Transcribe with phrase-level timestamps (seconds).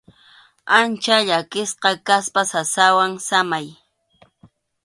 [0.77, 3.67] Ancha llakisqa kaspa sasawan samay.